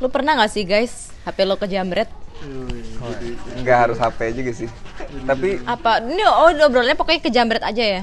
[0.00, 2.08] Lu pernah gak sih guys HP lo kejamret?
[3.60, 4.68] nggak harus HP juga sih
[5.28, 6.00] tapi Apa?
[6.00, 8.02] Ini oh obrolannya pokoknya kejamret aja ya.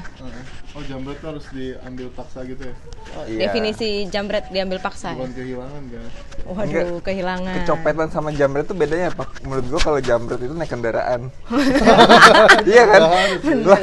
[0.71, 2.75] Oh jambret tuh harus diambil paksa gitu ya?
[3.17, 3.49] Oh, Iya.
[3.49, 5.09] Definisi jambret diambil paksa.
[5.09, 5.17] ya?
[5.17, 6.05] Bukan kehilangan kan?
[6.45, 6.85] Waduh, Enggak.
[7.01, 7.55] kehilangan.
[7.57, 11.21] kecopetan sama jamret tuh bedanya apa menurut gua kalau jamret itu naik kendaraan
[12.69, 13.01] iya kan
[13.65, 13.79] lah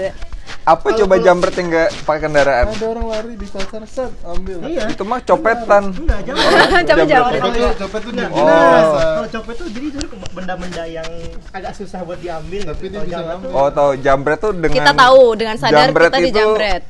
[0.64, 4.64] apa coba jamret yang nggak pakai kendaraan Ada orang lari di pasar set ambil.
[4.64, 4.88] Iya.
[4.88, 6.82] itu mah copetan Enggak, jangan.
[6.88, 7.30] Coba jawab.
[7.30, 8.32] Copet tuh, copet tuh di Oh.
[8.32, 9.00] biasa.
[9.05, 9.98] Kalau copet tuh jadi itu
[10.32, 11.10] benda-benda yang
[11.52, 12.60] agak susah buat diambil.
[12.66, 12.91] Tapi gitu.
[12.91, 13.45] dia bisa jambret ngambil.
[13.46, 16.83] tuh- oh tau jamret tuh dengan Kita tahu dengan sadar Jambret kita dijamret.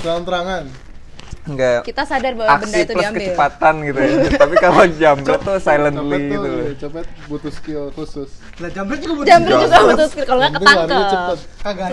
[0.00, 0.64] Terang-terangan.
[1.44, 3.20] Nggak Kita sadar bahwa benda aksi itu plus diambil.
[3.26, 7.84] kecepatan gitu ya tapi kalau jamret tuh silently tuh, gitu loh iya, copet butuh skill
[7.90, 8.30] khusus.
[8.56, 9.90] Lah jambret juga buat Jambret juga Jambret.
[9.92, 11.08] butuh skill kalau nggak ketangkep.
[11.08, 11.38] cepet.
[11.58, 11.88] Kagak.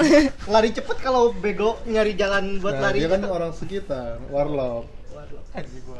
[0.45, 2.97] Lari cepet kalau bego nyari jalan buat Nah, lari.
[2.99, 4.85] dia kan orang sekitar, warlock.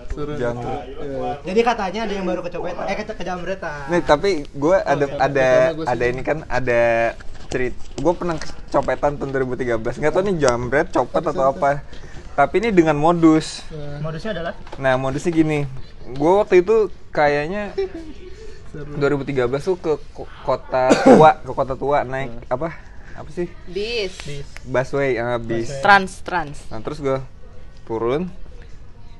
[0.09, 0.36] Suruh.
[0.36, 0.52] Iya.
[1.44, 3.81] Jadi katanya ada yang baru kecopetan, eh ke kejamretan.
[3.89, 5.47] nih tapi gue ada Oh, ada
[5.86, 7.13] ada ini kan ada
[7.47, 11.81] cerita gue pernah kecopetan tahun 2013 nggak tahu nih jamret copet atau apa
[12.39, 13.67] tapi ini dengan modus
[13.99, 15.67] Modusnya adalah Nah modusnya gini,
[16.07, 17.75] gue waktu itu kayaknya
[18.71, 22.79] 2013 tuh ke ko- kota tua, ke kota tua naik apa?
[23.11, 23.51] Apa sih?
[23.67, 24.15] Bis.
[24.63, 25.67] Busway, uh, bis.
[25.83, 26.63] Trans trans.
[26.71, 27.19] Nah terus gue
[27.83, 28.31] turun,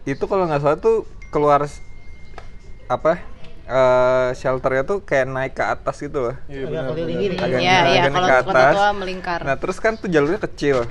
[0.08, 1.68] itu kalau nggak salah tuh keluar
[2.88, 3.20] apa?
[3.70, 6.36] eh, shelternya tuh kayak naik ke atas gitu loh.
[6.50, 6.66] Iya
[7.38, 8.74] agak Iya, iya agak kalau naik ke kota atas.
[8.74, 9.40] tua melingkar.
[9.46, 10.90] Nah terus kan tuh jalurnya kecil.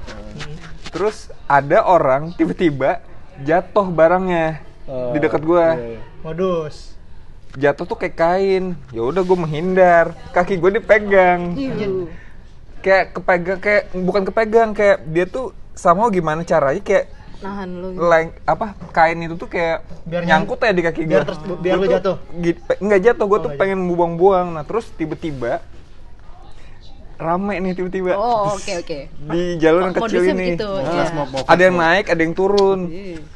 [0.88, 3.00] Terus ada orang tiba-tiba
[3.40, 5.60] jatuh barangnya Oh, di dekat gue.
[5.60, 6.00] iya, iya.
[6.18, 6.96] modus.
[7.50, 11.52] jatuh tuh kayak kain ya udah gue menghindar kaki gue dipegang
[12.78, 17.06] kayak kepegang kayak bukan kepegang kayak dia tuh sama gimana caranya kayak
[17.38, 17.88] Nahan lu.
[17.96, 21.76] leng apa kain itu tuh kayak Biar nyangkut ya di kaki gue biar terus- biar
[21.76, 22.16] lu jatuh?
[22.78, 25.58] nggak jatuh gue tuh nggak pengen buang-buang nah terus tiba-tiba
[27.18, 28.98] rame nih tiba-tiba Oh, oke oke.
[29.10, 31.42] di jalur yang Oh, kecil ini begitu, Nah, iya.
[31.44, 32.78] Ada yang naik ada yang turun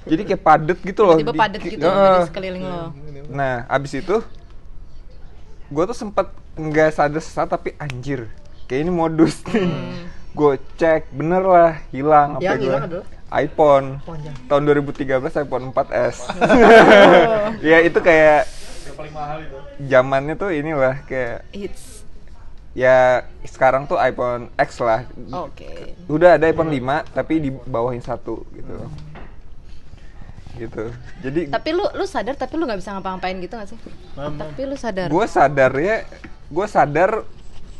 [0.04, 2.16] jadi kayak padet gitu loh Tiba di- padat gitu Heeh.
[2.16, 2.82] di sekeliling lo.
[3.28, 4.16] Nah, abis itu
[5.69, 8.28] gue tuh sempet nggak sadar sesaat tapi anjir,
[8.66, 9.66] kayak ini modus nih.
[10.31, 13.03] Gue cek, bener lah, hilang Yang apa gue.
[13.34, 14.37] iPhone Panjang.
[14.47, 16.16] tahun 2013 iPhone 4S.
[17.64, 18.44] ya itu kayak
[19.82, 21.91] zamannya tuh inilah kayak Hits.
[22.72, 25.05] Ya sekarang tuh iPhone X lah.
[25.33, 25.97] Oke.
[26.09, 28.75] Udah ada iPhone 5 tapi di bawahin satu gitu.
[30.56, 30.84] Gitu.
[31.25, 33.78] Jadi Tapi lu lu sadar tapi lu nggak bisa ngapa-ngapain gitu gak sih?
[34.16, 34.37] Paham.
[34.37, 35.09] Tapi lu sadar.
[35.09, 36.05] gue sadar ya
[36.53, 37.11] gue sadar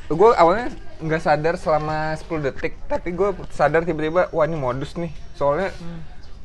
[0.09, 5.13] gue awalnya nggak sadar selama 10 detik tapi gue sadar tiba-tiba wah ini modus nih
[5.37, 5.73] soalnya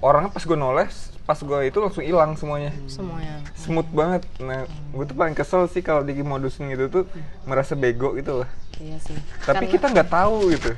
[0.02, 0.88] orangnya pas gue noleh
[1.28, 2.72] pas gue itu langsung hilang semuanya.
[2.88, 3.44] Semuanya.
[3.60, 4.24] smooth banget.
[4.40, 7.04] Nah gue tuh paling kesel sih kalau di modusin gitu tuh
[7.44, 8.50] merasa bego gitu loh.
[8.80, 9.18] Iya sih.
[9.44, 10.72] tapi Karena- kita nggak tahu gitu.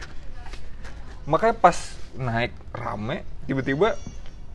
[1.29, 1.77] Makanya pas
[2.17, 3.93] naik rame tiba-tiba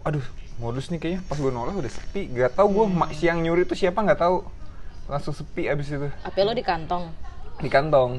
[0.02, 0.26] aduh
[0.58, 1.20] modus nih kayaknya.
[1.30, 2.26] Pas gue noleh udah sepi.
[2.34, 4.42] Gak tahu gue mak siang nyuri tuh siapa nggak tahu.
[5.06, 6.10] Langsung sepi abis itu.
[6.26, 7.06] HP lo di kantong.
[7.62, 8.18] di kantong.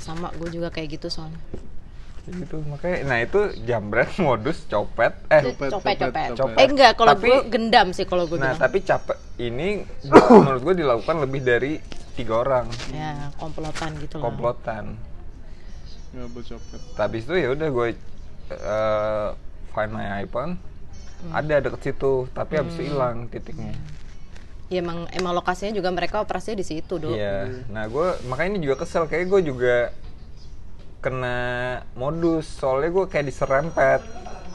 [0.00, 1.36] Sama gue juga kayak gitu soalnya.
[2.30, 2.56] Gitu.
[2.62, 5.12] Makanya nah itu jambret modus copet.
[5.28, 6.28] Eh Copet, Copet, copet, copet.
[6.36, 6.56] copet.
[6.56, 8.60] Eh enggak, kalau Tapi- gue gendam sih kalau gue nah bilang.
[8.60, 9.68] tapi capek ini
[10.36, 11.72] menurut gue dilakukan lebih dari
[12.14, 12.66] tiga orang.
[12.90, 14.24] Ya, komplotan gitu loh.
[14.26, 14.98] komplotan.
[16.08, 16.80] Nggak bercopet.
[16.92, 17.88] tapi itu ya udah gue
[18.50, 19.28] eh,
[19.70, 20.56] find my iPhone.
[21.28, 23.74] Ada deket situ tapi habis itu hilang titiknya.
[24.68, 27.10] Ya emang emang lokasinya juga mereka operasinya di situ, Dok.
[27.10, 27.48] iya.
[27.68, 29.04] Nah gue makanya ini juga kesel.
[29.04, 29.74] Kayak gue juga
[30.98, 31.38] kena
[31.92, 32.46] modus.
[32.48, 34.00] Soalnya gue kayak diserempet.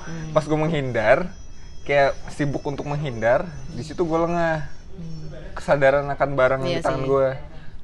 [0.04, 0.36] Hmm.
[0.36, 1.32] pas gue menghindar
[1.88, 4.68] kayak sibuk untuk menghindar di situ gue lengah.
[5.56, 7.28] Kesadaran akan barang Iya di tangan gue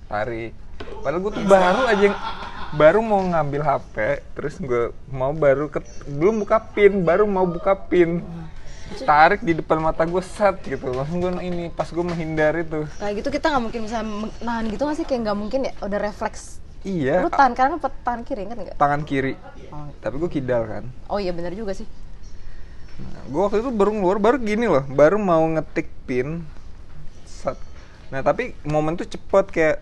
[0.09, 0.51] tarik
[0.99, 2.21] padahal gue tuh baru aja yang-
[2.69, 3.95] baru mau ngambil HP
[4.33, 8.19] terus gue mau baru ke, belum buka pin baru mau buka pin.
[8.99, 10.89] Tarik di depan mata gue set gitu.
[10.89, 12.83] Langsung gue ini pas gue menghindar itu.
[12.97, 14.01] Kayak gitu kita nggak mungkin bisa
[14.41, 15.05] nahan gitu nggak sih?
[15.05, 16.57] Kayak nggak mungkin ya, udah refleks.
[16.85, 17.23] Iya.
[17.23, 18.77] Lu tahan kanan apa tahan kiri kan nggak?
[18.79, 19.33] tangan kiri.
[19.69, 19.87] Oh.
[19.99, 20.83] tapi gue kidal kan.
[21.11, 21.87] Oh iya benar juga sih.
[23.31, 24.83] gue waktu itu baru keluar baru gini loh.
[24.87, 26.43] Baru mau ngetik pin.
[27.23, 27.55] Set.
[28.09, 29.77] nah tapi momen tuh cepet kayak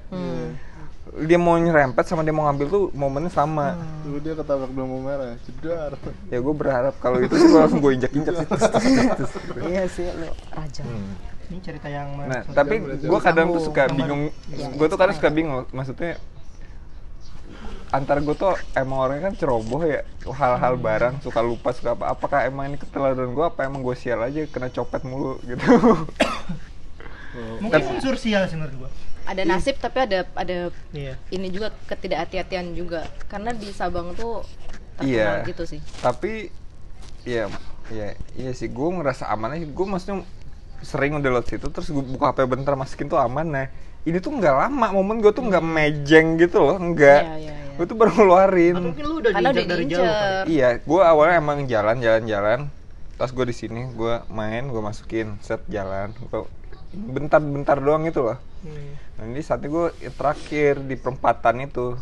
[1.25, 3.73] dia mau nyerempet sama dia mau ngambil tuh momennya sama.
[4.05, 5.91] Dulu dia ketabrak lampu merah, jedar.
[6.29, 8.53] ya gue berharap kalau itu sih gua langsung gue injak injak gitu.
[9.71, 10.83] Iya sih lu raja.
[11.47, 14.29] Ini cerita yang nah tapi gue kadang tuh suka bingung.
[14.53, 16.21] Iya, gue tuh kadang suka bingung maksudnya
[17.87, 22.11] antara gue tuh emang orangnya kan ceroboh ya hal-hal barang suka lupa suka apa.
[22.11, 25.63] Apakah emang ini keteladuan gue apa emang gue sial aja kena copet mulu gitu.
[27.61, 28.91] Mungkin unsur sial sih menurut gua.
[29.27, 31.19] ada nasib tapi ada ada Iya.
[31.35, 33.03] ini juga ketidakhati-hatian juga.
[33.27, 34.41] Karena di Sabang tuh
[35.03, 35.43] Iya.
[35.43, 35.79] terkenal gitu sih.
[35.99, 36.47] Tapi
[37.27, 37.51] ya
[37.91, 38.71] ya iya sih.
[38.71, 39.67] Gue ngerasa aman aja.
[39.67, 40.23] Gue maksudnya
[40.79, 43.65] sering udah lewat situ terus gue buka HP bentar masukin tuh aman nah
[44.07, 47.21] ini tuh nggak lama momen gue tuh nggak mejeng gitu loh nggak.
[47.21, 47.75] Iya, iya, iya.
[47.75, 48.73] gue tuh baru ngeluarin.
[48.73, 50.05] Atau mungkin lu udah karena diinjak udah dari jauh.
[50.07, 50.45] kali.
[50.49, 52.59] iya gue awalnya emang jalan jalan jalan.
[53.13, 56.15] Pas gue di sini gue main gue masukin set jalan.
[56.25, 56.47] Gua-
[56.89, 58.37] bentar bentar doang gitu loh.
[58.57, 58.89] Hmm.
[59.13, 61.93] nah ini saatnya gue terakhir di perempatan itu.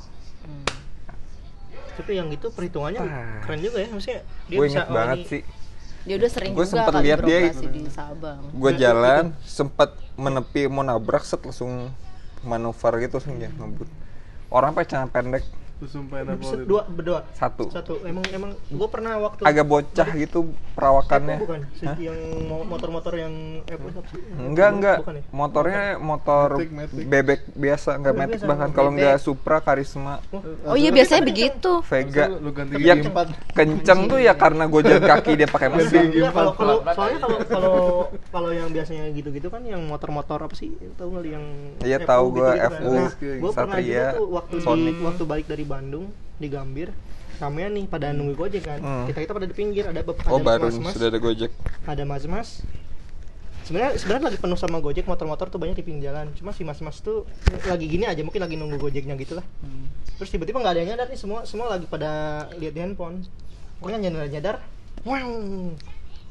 [1.96, 3.40] Tapi yang itu perhitungannya Ah.
[3.42, 5.42] keren juga ya, maksudnya dia gue bisa inget oh, banget ini- sih.
[6.06, 8.40] Dia udah sering Gua juga sempet lihat dia- di Sabang.
[8.46, 11.92] gue jalan sempet menepi mau nabrak set langsung
[12.44, 13.90] manuver gitu langsung dia ngebut.
[14.52, 15.44] Orang pakai pendek
[15.78, 16.66] Sumpah enak Set, banget.
[16.66, 17.20] dua berdua.
[17.32, 17.68] Satu.
[17.68, 18.00] Satu.
[18.02, 20.40] Emang emang gue pernah waktu agak bocah gitu
[20.72, 21.38] perawakannya.
[21.38, 21.62] Bukan.
[21.74, 21.98] Si- Hah?
[22.00, 22.16] yang
[22.48, 24.22] mo- motor-motor yang apa sih?
[24.36, 24.98] enggak enggak.
[25.04, 25.24] bukan ya?
[25.30, 27.06] motornya motor Matic, Matic.
[27.06, 28.70] bebek biasa enggak metik biasa, bahkan.
[28.72, 30.24] Kalau enggak Supra Karisma.
[30.64, 31.84] Oh iya biasanya begitu.
[31.84, 32.26] Vega.
[32.32, 33.02] Lu- ganti yang
[33.52, 36.08] kenceng tuh ya karena gue jalan kaki dia pakai mesin.
[36.32, 37.76] kalau kalau soalnya kalau kalau
[38.32, 40.72] kalau yang biasanya gitu-gitu kan yang motor-motor apa sih?
[40.96, 41.46] Tahu nggak yang
[41.84, 42.72] Iya, FU tahu gua, gitu-gitu kan.
[42.72, 44.56] FU, Nah, Satria, juga tuh waktu
[45.04, 46.94] waktu balik dari Bandung di Gambir.
[47.36, 48.80] Ramean nih pada nunggu gojek kan.
[48.80, 49.06] Hmm.
[49.12, 51.52] kita kita pada di pinggir ada bep- oh ada baru sudah ada gojek.
[51.84, 52.64] Ada mas-mas.
[53.68, 56.32] Sebenarnya sebenarnya lagi penuh sama gojek motor-motor tuh banyak di pinggir jalan.
[56.38, 57.28] Cuma si mas-mas tuh
[57.68, 59.44] lagi gini aja mungkin lagi nunggu gojeknya gitu lah.
[60.16, 63.28] Terus tiba-tiba nggak ada yang nyadar nih semua semua lagi pada lihat di handphone.
[63.84, 64.56] Pokoknya nyadar nyadar
[65.04, 65.28] wow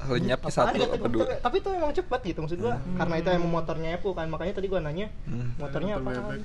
[0.04, 1.24] lenyapnya Apaan satu ya, apa tapi- dua?
[1.38, 2.74] tapi- itu emang cepet gitu maksud gua.
[2.76, 5.56] Karena itu emang motornya Epo kan makanya tadi gua nanya Hmm.
[5.56, 6.40] motornya apa bebek.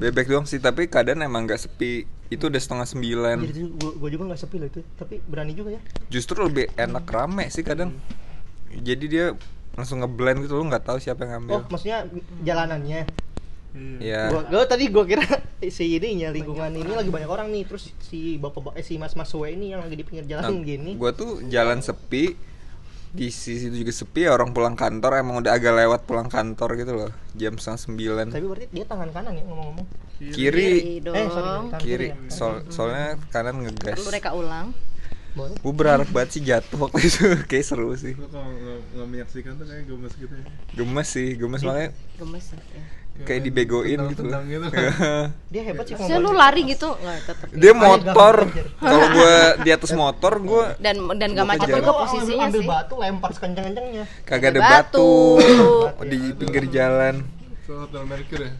[0.00, 2.04] bebek doang sih tapi keadaan emang nggak sepi.
[2.26, 3.36] Itu udah setengah sembilan.
[3.40, 5.80] Jadi tuh gua, gua juga nggak sepi loh itu tapi berani juga ya.
[6.08, 7.94] Justru lebih enak rame sih kadang.
[8.74, 9.36] Jadi dia
[9.74, 11.54] langsung ngeblend gitu lu nggak tahu siapa yang ngambil.
[11.54, 12.08] Oh maksudnya
[12.42, 13.06] jalanannya?
[13.74, 13.98] Iya.
[14.00, 15.26] ya gua, gua tadi gua kira
[15.66, 19.34] si ininya lingkungan ini lagi banyak orang nih terus si bapak eh, si mas mas
[19.34, 20.94] ini yang lagi di pinggir jalan gini.
[20.94, 22.38] gue tuh jalan sepi
[23.14, 26.74] di sisi itu juga sepi ya orang pulang kantor emang udah agak lewat pulang kantor
[26.74, 28.26] gitu loh jam setengah sembilan.
[28.34, 29.86] Tapi berarti dia tangan kanan ya ngomong-ngomong?
[30.18, 30.34] Kiri.
[30.34, 32.08] Kiri dong eh sorry tangan kiri.
[32.10, 32.16] ya.
[32.26, 34.02] soal soalnya kanan ngegas.
[34.02, 34.74] Lu reka ulang
[35.34, 37.26] gue berharap banget sih jatuh waktu itu.
[37.50, 38.14] Kayak seru sih.
[38.14, 38.50] Lu kalau
[38.94, 40.44] nggak menyaksikan tuh kayak gemes gitu ya.
[40.78, 41.60] gemes sih gemes.
[41.66, 42.58] Makanya gemes ya
[43.22, 44.26] kayak dibegoin gitu.
[44.26, 44.62] gitu.
[45.54, 47.46] dia hebat sih Maksudnya lu lari gitu nggak tetep.
[47.54, 48.34] Dia motor.
[48.82, 52.66] kalau gue di atas motor gue dan dan gak macet juga posisinya ambil sih.
[52.66, 55.38] batu lempar sekencang-kencangnya kagak ada batu,
[56.10, 57.22] di pinggir jalan.
[57.64, 58.50] Ya.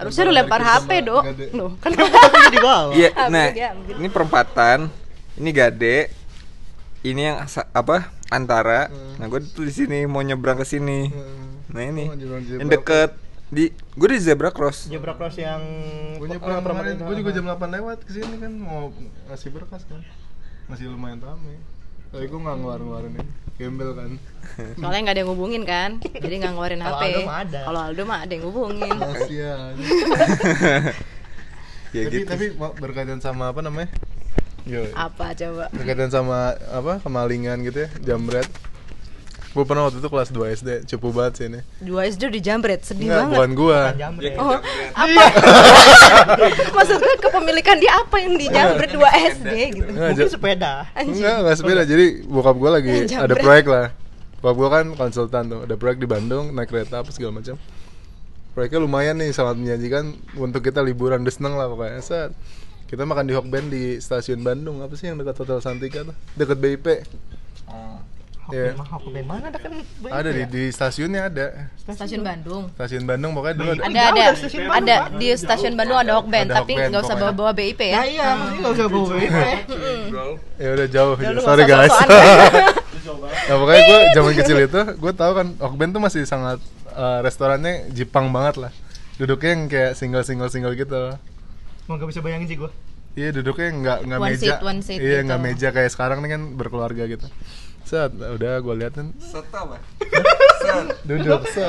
[0.00, 1.22] harusnya lu lempar HP dok.
[1.52, 1.92] Loh, kan
[2.48, 2.96] di bawah?
[2.96, 3.94] Iya, Ambil nah ambil.
[4.00, 4.78] ini perempatan,
[5.40, 6.12] ini gade,
[7.00, 8.92] ini yang apa antara.
[8.92, 9.16] Hmm.
[9.16, 11.08] Nah gue tuh di sini mau nyebrang ke sini.
[11.08, 11.72] Hmm.
[11.72, 13.10] Nah ini Oh, nyebrang yang deket
[13.50, 14.86] di gue di zebra cross.
[14.86, 15.58] zebra cross yang
[16.22, 18.94] Gue oh, nyebrang kemarin, gue juga jam 8 lewat ke sini kan mau
[19.26, 19.98] ngasih berkas kan
[20.70, 21.58] Masih lumayan rame
[22.14, 23.26] Tapi gue gak ngeluarin-ngeluarin ini
[23.58, 24.10] Gembel kan
[24.78, 27.02] soalnya nggak ada yang hubungin kan jadi nggak ngeluarin HP
[27.52, 29.74] kalau Aldo mah ada yang hubungin Kasian
[31.90, 32.30] Ya Tapi, gitu.
[32.30, 33.90] tapi mau berkaitan sama apa namanya?
[34.68, 38.48] Yo, apa coba berkaitan sama apa kemalingan gitu ya, jambret
[39.50, 42.86] Gue pernah waktu itu kelas 2 SD, cupu banget sih ini dua SD di jambret
[42.86, 44.34] sedih Enggak, banget bukan gua jamret.
[44.38, 44.54] Oh,
[44.94, 45.24] apa?
[46.78, 49.02] Maksud gue kepemilikan dia apa yang di jambret 2
[49.34, 49.90] SD gitu.
[49.90, 50.72] Enggak, mungkin sepeda.
[50.94, 51.82] Enggak, enggak sepeda.
[51.82, 53.26] Jadi bokap gue lagi Jambret.
[53.26, 53.86] ada proyek lah.
[54.38, 57.58] Bokap gue kan konsultan tuh, ada proyek di Bandung, naik kereta apa segala macam.
[58.54, 61.98] Proyeknya lumayan nih, sangat menjanjikan untuk kita liburan udah seneng lah pokoknya.
[61.98, 62.30] Set.
[62.90, 66.16] Kita makan di Hokben di stasiun Bandung, apa sih yang dekat Hotel Santika tuh?
[66.34, 66.86] Dekat BIP.
[68.50, 68.74] Iya.
[68.74, 70.46] Mah aku dari mana ada kan banyak Ada di ya?
[70.50, 71.46] di stasiunnya ada.
[71.86, 72.62] Stasiun Bandung.
[72.74, 73.82] Stasiun Bandung pokoknya dulu ada.
[73.86, 77.78] Ada ada Bandung, ada di stasiun Bandung ada Hokben, tapi Hokben nggak usah bawa-bawa BIP
[77.78, 78.02] Nah ya.
[78.10, 79.38] iya, maksudnya nggak usah bawa BIP
[80.66, 81.14] Ya udah jauh.
[81.14, 81.94] Ya, Sorry guys.
[83.48, 86.58] nah pokoknya gue zaman kecil itu gue tahu kan Hokben tuh masih sangat
[86.90, 88.72] eh, restorannya Jepang banget lah.
[89.14, 91.14] Duduknya yang kayak single single single gitu.
[91.90, 92.70] Mau nggak bisa bayangin sih gua
[93.12, 94.38] Iya duduknya nggak nggak One meja.
[94.38, 95.26] seat, one seat iya gitu.
[95.26, 97.26] nggak meja kayak sekarang nih kan berkeluarga gitu.
[97.82, 99.82] Set, udah gue liatin Serta apa?
[101.02, 101.66] duduk set.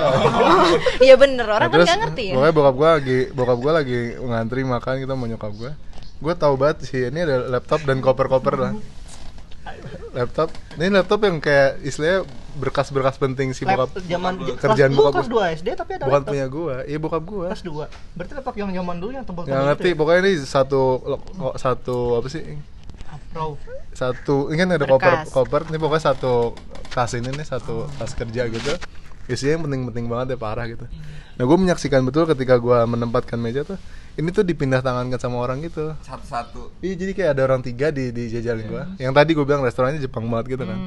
[1.01, 2.33] Iya bener, orang Nah, kan nggak ngerti ya.
[2.37, 5.71] Pokoknya bokap gue lagi bokap gue lagi ngantri makan kita mau nyokap gue.
[6.21, 8.73] Gue tahu banget sih ini ada laptop dan koper-koper lah.
[10.11, 12.21] Laptop, ini laptop yang kayak istilahnya
[12.53, 14.03] berkas-berkas penting si Lap, bokap.
[14.03, 15.45] zaman Kerjaan bokap kelas gua.
[15.49, 16.31] 2 SD tapi ada Bukan laptop.
[16.31, 17.47] punya gue, iya bokap gue.
[17.47, 19.95] kelas 2 berarti laptop yang zaman dulu yang tebal-tebal Nggak ngerti, ya?
[19.95, 20.81] pokoknya ini satu
[21.55, 22.43] satu apa sih?
[23.31, 23.55] Pro
[23.91, 25.31] satu ini kan ada koper Berkas.
[25.31, 26.33] koper ini pokoknya satu
[26.87, 28.71] tas ini nih satu tas kerja gitu
[29.27, 30.83] isinya yang penting-penting banget ya parah gitu
[31.35, 33.79] nah gue menyaksikan betul ketika gue menempatkan meja tuh
[34.15, 36.83] ini tuh dipindah tangankan sama orang gitu Satu-satu.
[36.83, 38.83] Iya jadi kayak ada orang tiga di di jajarin gua.
[38.99, 40.79] Yang tadi gue bilang restorannya Jepang banget gitu kan.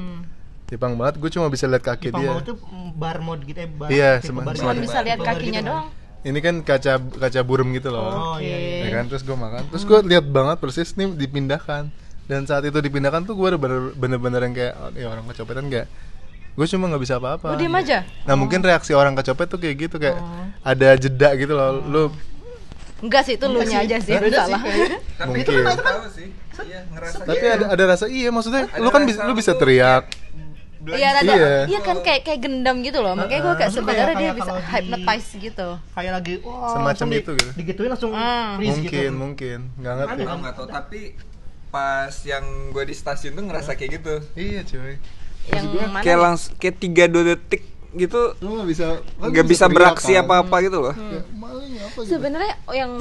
[0.65, 1.21] Jepang banget.
[1.21, 2.31] Gue cuma bisa lihat kaki Jepang dia.
[2.31, 2.57] mau tuh
[2.91, 4.83] bar mode gitu ya bar Iya, bar semacam- gitu.
[4.83, 5.71] bisa lihat kakinya gitu kan.
[5.71, 5.87] doang
[6.25, 8.33] Ini kan kaca kaca burem gitu loh.
[8.33, 9.61] oh iya iya Ya kan terus gue makan.
[9.69, 11.93] Terus gue lihat banget persis nih dipindahkan.
[12.25, 13.49] Dan saat itu dipindahkan tuh gue
[13.93, 15.85] bener-bener yang kayak oh, ya orang kecopetan kayak
[16.55, 17.51] gue cuma nggak bisa apa-apa.
[17.51, 20.17] lu diem aja Nah mungkin reaksi orang kecopet tuh kayak gitu kayak
[20.63, 21.77] ada jeda gitu loh.
[21.85, 22.03] Lu
[23.05, 24.97] enggak sih itu lu nya aja sih yang sih salah kayaknya.
[25.13, 25.45] Tapi Mungkin.
[25.45, 26.27] itu kan tahu sih.
[26.55, 30.07] Iya, ngerasa tapi ada ada rasa iya maksudnya Ada lu kan bisa lu bisa tuh
[30.87, 31.47] Iya, rada, Iya.
[31.65, 33.13] iya kan kayak kayak gendam gitu loh.
[33.13, 35.67] Makanya gue kayak sebenarnya dia bisa kalau di- hypnotize gitu.
[35.91, 37.49] kayak lagi wah Semacam itu gitu.
[37.55, 38.55] digituin langsung Hmm.
[38.55, 40.21] freeze Mungkin gitu mungkin nggak ngerti.
[40.23, 40.99] Tahu nggak tahu tapi
[41.67, 44.13] pas yang gue di stasiun tuh ngerasa kayak gitu.
[44.33, 44.95] Iya cuy.
[45.47, 46.01] Yang mana?
[46.01, 47.63] Kayak langsung kayak tiga dua detik
[47.93, 48.85] gitu Lu nggak bisa
[49.17, 50.23] nggak bisa teriak, beraksi kan?
[50.23, 50.93] apa-apa gitu loh.
[51.31, 52.11] Maling apa gitu.
[52.11, 52.91] Sebenarnya yang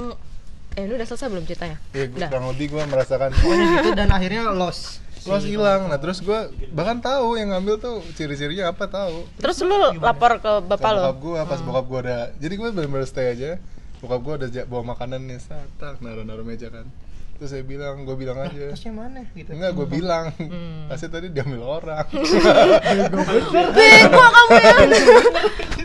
[0.73, 1.79] eh lu udah selesai belum ceritanya?
[1.91, 2.29] Ya, gua- Udah.
[2.29, 6.37] kurang lebih gue merasakan pokoknya gitu dan akhirnya loss Los hilang, nah terus gue
[6.71, 9.25] bahkan tahu yang ngambil tuh ciri-cirinya apa tahu.
[9.37, 11.01] Terus lu lapor ke bapak lo.
[11.03, 13.51] bokap gue, pas bokap gue udah, jadi gue bener-bener stay aja.
[13.99, 16.85] Bokap gue udah ja- bawa makanan nih, satak naruh-naruh meja kan.
[17.35, 18.71] Terus saya bilang, gue bilang aja.
[18.71, 20.25] tasnya mana gitu Enggak, gue bilang.
[20.87, 22.07] Tasnya tadi diambil orang.
[23.75, 24.77] Bego kamu ya.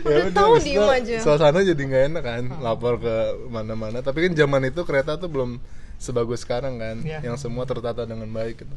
[0.02, 1.16] ya udah tahu diem aja.
[1.20, 3.14] suasana jadi nggak enak kan lapor ke
[3.46, 5.60] mana-mana tapi kan zaman itu kereta tuh belum
[5.96, 7.20] sebagus sekarang kan Iya.
[7.22, 8.76] yang semua tertata dengan baik gitu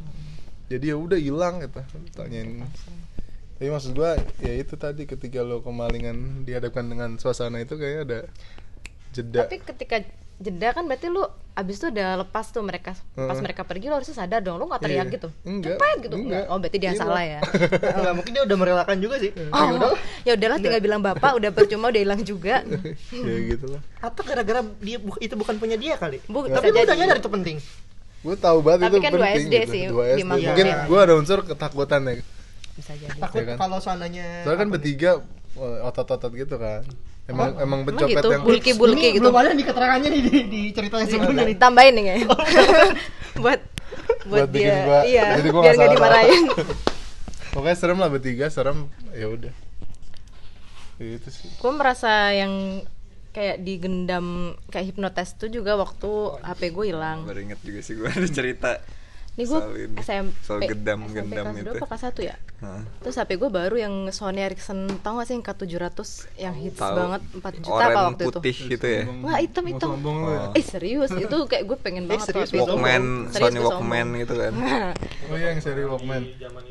[0.66, 1.80] jadi ya udah hilang gitu
[2.12, 2.64] tanyain.
[3.54, 8.20] Tapi maksud gua ya itu tadi ketika lo kemalingan dihadapkan dengan suasana itu kayaknya ada
[9.12, 9.40] jeda.
[9.44, 9.96] Tapi ketika
[10.36, 11.22] jeda kan berarti lu
[11.54, 12.98] abis itu udah lepas tuh mereka.
[13.14, 15.14] Pas mereka pergi lu harusnya sadar dong lu nggak teriak Iya.
[15.14, 15.30] gitu.
[15.44, 16.16] Enggak, cepet gitu?
[16.18, 16.44] Enggak.
[16.50, 17.02] oh berarti dia Hilang.
[17.06, 17.40] salah ya?
[17.96, 19.32] Enggak, mungkin dia udah merelakan juga sih.
[19.48, 19.94] Oh
[20.24, 22.66] ya udahlah tinggal bilang bapak udah percuma udah hilang juga.
[23.30, 23.82] Ya gitu lah.
[24.02, 26.18] Atau gara-gara dia bu- itu bukan punya dia kali.
[26.26, 27.58] Bu, tapi lu udah nyadar itu penting
[28.24, 29.68] gue tahu banget Tapi itu kan penting SD gitu.
[29.70, 30.18] sih, Dua SD.
[30.18, 30.88] lima mungkin tahun.
[30.88, 32.14] gue ada unsur ketakutan ya
[32.74, 33.58] bisa jadi takut Iya kan?
[33.60, 35.12] kalau seandainya soalnya kan bertiga
[35.54, 36.82] eh, otot-otot gitu kan
[37.24, 38.30] emang emang Emang pencopet gitu?
[38.30, 41.94] yang Bulky bulky gitu belum ada nih keterangannya nih di, di ceritanya sebelumnya nih tambahin
[41.94, 42.28] nih kayaknya
[43.44, 43.60] buat
[44.26, 45.92] buat, dia gua- iya jadi gua biar salah.
[45.92, 46.44] dimarahin
[47.54, 48.78] pokoknya serem lah bertiga serem
[49.12, 49.54] ya udah
[50.98, 52.82] itu sih gue merasa yang
[53.34, 56.10] kayak digendam kayak hipnotis tuh juga waktu
[56.46, 58.72] HP gue hilang Baru inget juga sih gue ada cerita.
[59.34, 59.60] Ini gue.
[59.98, 61.66] SMP Soal gedam- SMP gendam kelas itu.
[61.74, 62.36] berapa kelas 1 ya?
[62.62, 62.82] Hah.
[63.02, 66.00] Terus HP gue baru yang Sony Ericsson tau gak sih yang K700
[66.38, 66.94] yang hits Tahu.
[66.94, 68.30] banget 4 juta Oranye apa waktu itu?
[68.30, 69.02] putih gitu ya.
[69.10, 70.42] Nggak hitam lu ya?
[70.46, 70.54] Oh.
[70.54, 72.62] Eh serius itu kayak gue pengen banget tuh serius, itu.
[72.62, 74.54] Walkman, Serius, Sony Walkman gitu kan.
[75.32, 76.22] oh iya yang seri Walkman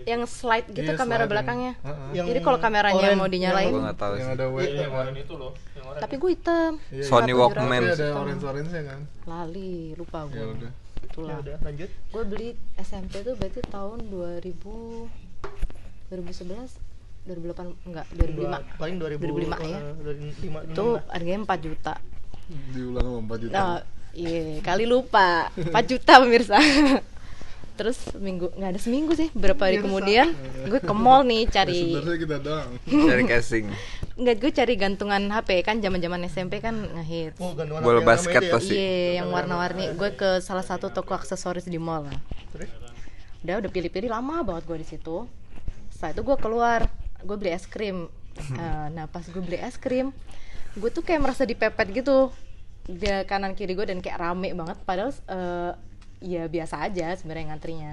[0.03, 1.73] yang slide gitu Iya, kamera slide belakangnya.
[1.83, 2.09] Heeh.
[2.15, 4.37] Yang Jadi kalau kameranya orange, mau dinyalain, tahu yang sih.
[4.39, 5.07] ada web Iya, kan
[6.01, 6.73] tapi gue hitam.
[6.89, 7.37] Iya, Sony iya.
[7.37, 7.83] Walkman.
[7.83, 10.71] tapi ada orange orange kan Lali, lupa gue.
[11.03, 11.37] Ya udah ya Itulah.
[11.39, 11.91] udah lanjut.
[12.09, 14.49] Gue beli SMP tuh berarti tahun 2000
[16.09, 16.79] 2011
[17.23, 19.79] 2008 enggak 2005 paling 2000 2005 ya.
[19.79, 19.95] eh,
[20.43, 21.95] 2005 itu harganya 4 juta.
[22.73, 23.55] Diulang sama 4 juta.
[23.55, 23.79] Nah
[24.13, 25.49] iya kali lupa.
[25.55, 26.59] 4 juta pemirsa
[27.73, 30.37] terus minggu nggak ada seminggu sih berapa hari kemudian
[30.71, 32.69] gue ke mall nih cari sebenarnya kita doang.
[32.87, 33.67] Dari casing.
[34.23, 37.41] nggak gue cari gantungan HP kan zaman zaman SMP kan ngehits.
[37.41, 38.53] Oh gantungan Bola basket ya.
[38.53, 38.77] pasti.
[38.77, 39.97] iya yang warna-warni.
[39.97, 42.07] Gue ke salah satu toko aksesoris di mall.
[42.07, 42.21] Lah
[43.43, 45.27] udah udah pilih-pilih lama banget gue di situ.
[45.91, 46.81] Setelah itu gue keluar
[47.25, 48.09] gue beli es krim.
[48.33, 50.09] Eh, nah pas gue beli es krim
[50.73, 52.33] gue tuh kayak merasa dipepet gitu.
[52.89, 54.79] Dia kanan kiri gue dan kayak rame banget.
[54.89, 55.73] Padahal eh,
[56.23, 57.93] ya biasa aja sebenarnya ngantrinya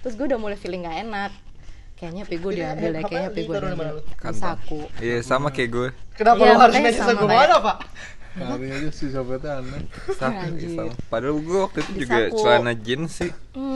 [0.00, 1.32] terus gue udah mulai feeling gak enak
[1.94, 4.00] kayaknya HP gue Ini, diambil eh, ya kayaknya apa HP gue diambil lu?
[4.02, 4.36] di Kantong.
[4.38, 5.88] saku Iya sama kayak gue.
[6.12, 7.78] kenapa Iya, lu harus nanya sama saku kayak- mana pak
[8.36, 9.80] Hari aja sih copetnya aneh
[10.12, 10.92] sama.
[11.08, 12.36] Padahal gue waktu itu juga saku.
[12.36, 13.32] celana jeans sih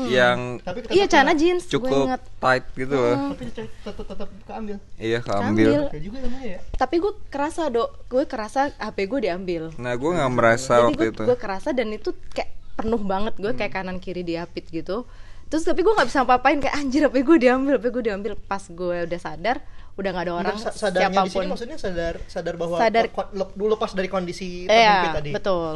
[0.07, 3.33] yang tapi iya celana jeans gue cukup tight gitu loh.
[3.33, 5.65] tapi tetap tetap keambil Iya Keambil.
[5.65, 5.81] keambil.
[5.89, 10.11] kayak juga namanya ya tapi gue kerasa dok gue kerasa HP gue diambil Nah gue
[10.13, 11.23] nggak merasa jadi waktu gue itu.
[11.25, 12.51] gue kerasa dan itu kayak
[12.81, 13.35] penuh banget.
[13.37, 15.05] Gue kayak kanan kiri diapit gitu.
[15.47, 16.59] Terus tapi gue nggak bisa apa-apain.
[16.59, 18.33] Kayak anjir HP gue diambil HP gue diambil.
[18.37, 19.59] Pas gue udah sadar
[19.91, 21.45] udah nggak ada orang Sa- sadarnya di sini siapa pun.
[21.51, 23.05] maksudnya sadar sadar bahwa Sadar.
[23.53, 25.31] dulu pas dari kondisi Iya terhimpit tadi.
[25.35, 25.75] betul.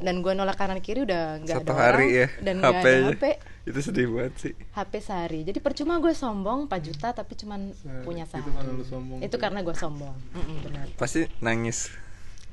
[0.00, 2.92] Dan gue nolak kanan kiri udah nggak Satu ada hari orang ya dan nggak ada.
[3.10, 3.24] HP
[3.66, 4.52] Itu sedih banget sih.
[4.72, 5.40] HP sehari.
[5.42, 9.18] Jadi percuma gue sombong 4 juta tapi cuman punya itu sehari karena lu sombong.
[9.20, 10.14] Itu karena gue sombong.
[10.62, 10.86] Benar.
[10.94, 11.90] Pasti nangis.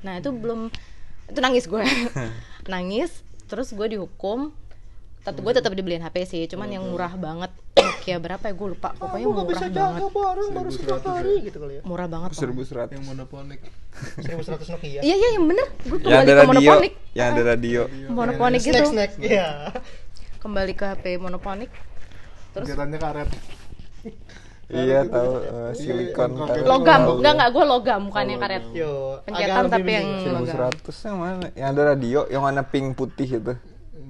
[0.02, 0.68] Nah itu belum
[1.24, 1.80] itu nangis gue.
[2.66, 4.52] Nangis terus gue dihukum.
[5.24, 7.48] Tapi gue tetap dibeliin HP sih cuman yang murah banget.
[7.74, 8.52] Nokia berapa ya?
[8.52, 8.92] Gue lupa.
[8.92, 9.80] Pokoknya Aku nggak murah bisa banget.
[9.80, 11.82] jaga bareng baru sekian hari gitu kali ya.
[11.88, 12.40] Murah banget Bang.
[12.44, 12.92] seribu seratus.
[12.92, 13.60] Yang monoponik.
[14.20, 15.00] Seribu seratus Nokia.
[15.00, 15.66] Iya iya yang bener.
[15.80, 16.92] Gue yang kembali ada ke radio monoponik.
[17.16, 17.80] yang ada radio.
[18.12, 18.84] Monoponik gitu.
[18.84, 19.48] snack iya.
[20.44, 21.72] Kembali ke HP monoponik.
[22.52, 23.28] Terus Kegiatannya karet
[24.66, 26.64] iya tahu eh, silikon Iya, karet.
[26.64, 27.00] logam.
[27.14, 28.64] Enggak enggak gue logam bukan yang karet.
[28.70, 28.92] Yo
[29.22, 30.06] Pencetan tapi yang- mending.
[30.20, 30.50] seribu logam.
[30.50, 31.46] seratus yang mana?
[31.52, 33.54] Yang ada radio yang warna pink putih itu.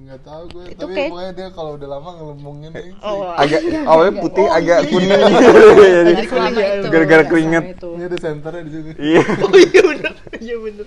[0.05, 3.59] Nggak tahu gue Itu tapi kayak- pokoknya dia kalau udah lama ngelembungin nih oh agak
[3.83, 5.09] awalnya putih agak kuning.
[5.09, 7.63] Nggak selama itu, Gara-gara keringet.
[7.81, 9.21] ini ada senternya di sini iya.
[9.43, 10.11] Oh iya bener.
[10.37, 10.85] Iya bener.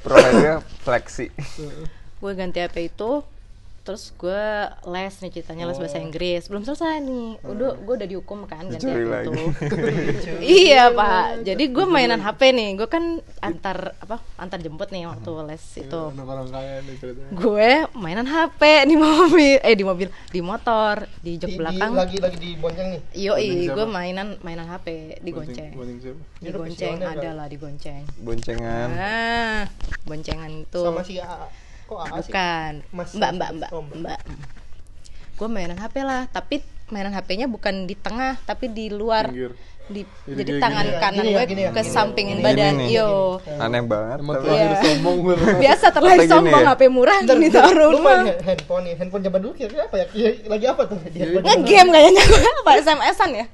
[0.00, 1.28] Providernya flexi
[2.16, 3.20] gue ganti HP itu
[3.90, 4.44] terus gue
[4.86, 6.46] les nih ceritanya les bahasa Inggris.
[6.46, 7.42] Belum selesai nih.
[7.42, 9.34] Udah gue udah dihukum kan ganti itu
[10.62, 11.42] iya pak.
[11.42, 12.78] Jadi gue mainan HP nih.
[12.78, 16.02] Gue kan antar apa antar jemput nih waktu les itu.
[16.14, 17.34] orang kaya nih ceritanya.
[17.34, 21.90] Gue mainan HP di mobil eh di mobil di motor di jok Di- di- belakang.
[21.90, 23.00] lagi lagi di bonceng nih?
[23.10, 23.74] Siapa?
[23.74, 24.86] gue mainan mainan HP
[25.18, 25.74] digonceng.
[25.74, 26.22] Bonceng siapa?
[26.38, 27.30] Digonceng Ini ada ada.
[27.34, 28.06] lah digonceng.
[28.22, 28.88] boncengan.
[28.94, 29.62] Ah,
[30.06, 30.78] boncengan itu.
[30.78, 31.50] sama si AA
[31.90, 32.72] kok AA sih Bukan.
[32.90, 33.98] Mas- mbak, mbak, mbak, oh, mbak.
[33.98, 34.20] mbak.
[35.34, 39.26] Gue mainan HP lah, tapi mainan HP-nya bukan di tengah, tapi di luar.
[39.26, 39.52] Pinggir.
[39.90, 42.36] Di, Jadi jadi tangan gini ya, kanan gini ya, gue gini ya, ke gini sampingin
[42.36, 42.74] Gini badan.
[42.78, 42.88] nih.
[42.94, 43.10] Yo.
[43.58, 44.78] aneh banget emang Iya.
[44.78, 46.70] sombong gue Biasa gini sombong ya?
[46.70, 48.22] HP murah Bentar, ditaruh lu rumah.
[48.38, 51.58] handphone nih handphone zaman dulu kira-kira apa ya Iya, lagi apa tuh di handphone zaman
[51.58, 53.46] Nge-game kayaknya gue apa SMS-an ya?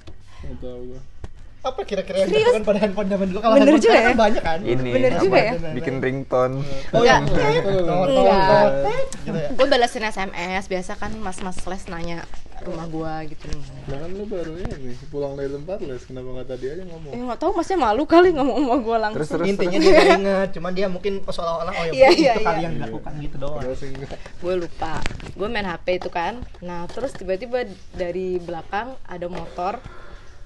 [1.66, 4.08] Apa kira-kira yang dilakukan pada handphone zaman dulu kalau Bener handphone juga sekarang ya?
[4.08, 5.52] kan banyak kan ini Bener apa, juga ya?
[5.74, 6.54] bikin ringtone
[6.88, 7.50] oh ya Enggak.
[7.58, 8.46] Tot, Enggak.
[8.46, 8.72] tot,
[9.20, 12.22] gitu ya Gue balesin SMS, biasa kan mas-mas les nanya
[12.58, 13.62] rumah gue gitu nih.
[13.84, 17.20] nah kan lu baru ini pulang dari tempat les kenapa nggak tadi aja ngomong Eh
[17.20, 19.16] nggak tahu masnya malu kali ngomong sama gue langsung.
[19.18, 22.32] terus terus intinya dia nggak inget cuman dia mungkin seolah-olah oh ya Iya, mungkin iya,
[22.32, 22.64] itu kali iya.
[22.64, 24.18] yang dilakukan gitu doang enggak.
[24.40, 24.92] gue lupa
[25.28, 27.58] gue main HP itu kan nah terus tiba-tiba
[27.92, 29.76] dari belakang ada motor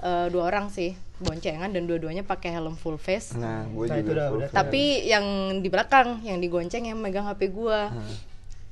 [0.01, 3.33] eh, dua orang sih boncengan dan dua-duanya pakai helm full face.
[3.35, 4.49] Nah gue Nah, itu juga udah- full udah.
[4.49, 4.57] face.
[4.57, 5.25] tapi yang
[5.59, 7.81] di belakang yang digonceng yang megang HP gue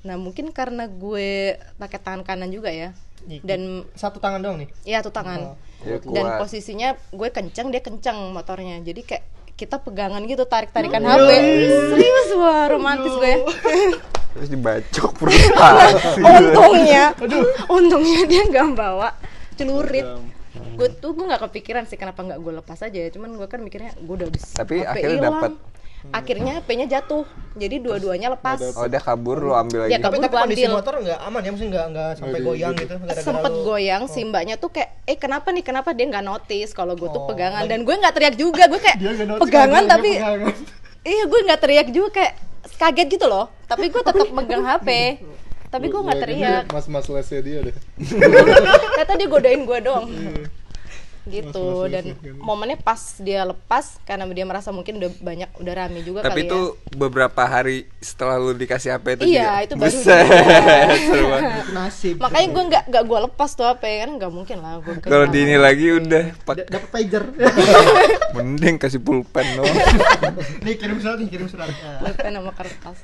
[0.00, 0.16] nah.
[0.16, 1.28] Mungkin karena gue
[1.76, 2.96] pakai tangan kanan juga ya.
[3.20, 3.42] Iya.
[3.44, 3.60] dan
[3.92, 4.68] satu tangan doang nih?
[4.86, 5.58] Ya tuh tangan.
[5.80, 6.38] Ya, dan kuat.
[6.40, 8.80] posisinya gue kenceng dia kenceng motornya.
[8.80, 11.28] Jadi kayak kita pegangan gitu tarik tarikan HP
[11.90, 13.26] serius wah romantis gue.
[13.26, 13.36] Ya.
[14.30, 17.04] terus dibacok frustasi untungnya.
[17.66, 19.12] Untungnya dia nggak bawa
[19.52, 20.06] celurit
[20.78, 23.10] gue tuh gue nggak kepikiran sih kenapa nggak gue lepas aja ya.
[23.10, 25.52] Cuman gue kan mikirnya gue udah habis Tapi HP akhirnya dapet.
[26.08, 27.26] akhirnya HP-nya jatuh.
[27.54, 28.62] Jadi dua-duanya lepas.
[28.72, 29.90] oh udah kabur lu ambil lagi.
[29.90, 30.78] Ya, tapi tapi kondisi ambil.
[30.78, 31.50] motor nggak aman ya?
[31.50, 32.94] Maksudnya nggak nggak sampai goyang gitu.
[32.94, 35.60] gara-gara sempet lu- goyang si mbaknya tuh kayak eh kenapa nih?
[35.60, 37.66] Kenapa dia nggak notice kalau gue tuh Oh, pegangan?
[37.66, 38.62] dan gue nggak teriak juga.
[38.64, 38.98] Gue kayak
[39.40, 40.54] pegangan tapi pegangan.
[41.02, 42.08] iya gue nggak teriak juga.
[42.14, 42.32] Kayak
[42.78, 43.50] kaget gitu loh.
[43.64, 44.88] Tapi gue tetap megang HP
[45.68, 46.62] tapi gue nggak lu teriak.
[46.70, 47.76] Mas-mas lesnya dia deh.
[48.00, 50.08] Ternyata dia godain gue doang.
[50.08, 50.48] Iya.
[51.28, 51.64] Gitu.
[51.84, 52.04] Mas-mas dan
[52.36, 56.50] momennya pas dia lepas karena dia merasa mungkin udah banyak udah rame juga tapi kali
[56.50, 56.96] itu ya.
[56.96, 59.64] beberapa hari setelah lu dikasih HP itu Iya, juga.
[59.64, 60.18] itu baru juga.
[61.08, 61.50] seru banget.
[61.50, 64.94] Itu nasib makanya gue nggak nggak gue lepas tuh apa kan nggak mungkin lah gue
[65.00, 67.24] kalau di ini lagi udah pak dapat pager.
[68.36, 69.66] Mending kasih pulpen dong
[70.64, 71.68] nih kirim surat nih kirim surat.
[71.68, 72.00] Ya.
[72.00, 72.98] pulpen sama kertas.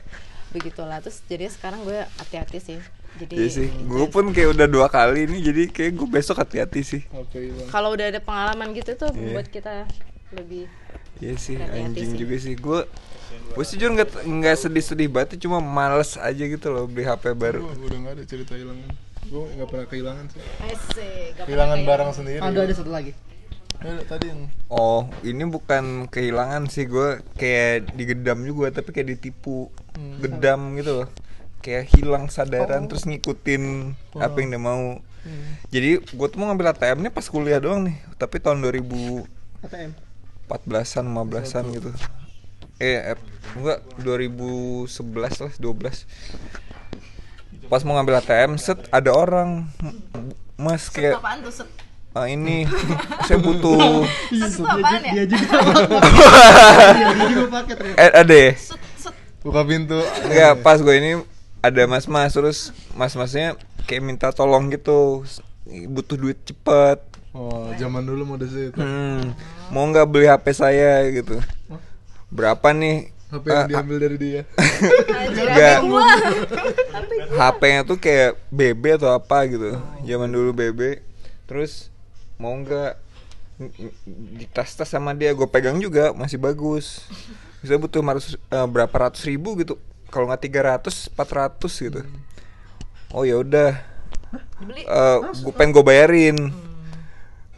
[0.51, 2.79] Begitulah terus jadi sekarang gue hati-hati sih
[3.14, 6.81] jadi Iya sih, gue pun kayak udah dua kali nih, jadi kayak gue besok hati-hati
[6.83, 7.03] sih.
[7.31, 9.33] Hilang kalau udah ada pengalaman gitu tuh Iya.
[9.35, 9.87] buat kita
[10.35, 10.66] lebih
[11.22, 12.18] Iya sih, anjing sih.
[12.18, 12.55] juga sih.
[12.55, 12.81] Gue
[13.55, 17.62] gue sih jujur nggak nggak sedih-sedih banget, cuma males aja gitu loh beli HP baru.
[17.62, 18.90] Gua udah nggak ada cerita hilangan
[19.24, 23.16] gue nggak pernah kehilangan sih Asik, kehilangan barang sendiri ada ada satu lagi
[23.81, 29.68] Ada tadi yang Oh, ini bukan kehilangan sih, gue kayak digedam juga, tapi kayak ditipu,
[30.18, 31.09] gedam gitu loh.
[31.64, 35.00] Kayak hilang sadaran, terus ngikutin apa yang dia mau.
[35.72, 39.24] Jadi gue tuh mau ngambil ATM nya pas kuliah doang nih, tapi tahun 2000
[39.64, 39.96] ATM
[40.44, 41.88] 14-an, 15-an gitu.
[42.77, 43.18] Eh, eh
[43.57, 44.92] enggak 2011
[45.40, 46.05] lah, 12.
[47.64, 49.64] Pas mau ngambil ATM, set ada orang.
[50.61, 51.68] Mas kayak apaan tuh set?
[52.12, 52.68] "Ah, ini.
[53.27, 55.12] Saya butuh set tuh apaan ya?
[55.16, 55.57] dia juga
[56.92, 58.53] dia juga pakai eh ada ya?
[58.53, 59.14] set set.
[59.40, 59.96] Buka pintu.
[60.29, 61.12] Enggak, pas gue ini
[61.64, 62.59] ada mas-mas terus
[62.92, 63.57] mas-masnya
[63.88, 65.24] kayak minta tolong gitu
[65.88, 67.00] butuh duit cepet
[67.33, 69.33] oh zaman dulu mode itu hmm,
[69.72, 71.40] mau nggak beli HP saya gitu
[72.29, 74.42] berapa nih HP yang Ah, diambil dari dia
[75.33, 75.79] Enggak.
[75.83, 76.05] gua
[77.35, 79.74] HP-nya tuh kayak BB atau apa gitu.
[80.07, 81.03] Zaman dulu BB.
[81.50, 81.90] Terus
[82.38, 82.94] mau nggak
[84.07, 87.03] di tas-tas sama dia gue pegang juga masih bagus.
[87.59, 89.74] Bisa butuh 500, eh, berapa ratus ribu gitu.
[90.14, 92.00] Kalau nggak 300, 400 gitu.
[93.11, 93.74] Oh ya udah.
[94.79, 96.37] eh gue pengen gue bayarin